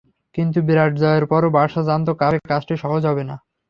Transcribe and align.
কিন্তু 0.35 0.57
বিরাট 0.67 0.91
জয়ের 1.01 1.25
পরও 1.31 1.49
বার্সা 1.55 1.81
জানত, 1.89 2.07
কাপে 2.21 2.39
কাজটি 2.49 2.75
সহজ 2.83 3.01
হবে 3.05 3.23
না। 3.29 3.35